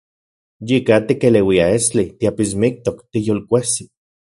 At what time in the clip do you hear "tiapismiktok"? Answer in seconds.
2.23-3.05